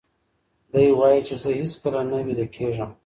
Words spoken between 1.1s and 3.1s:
چې زه هیڅکله نه ویده کېږم.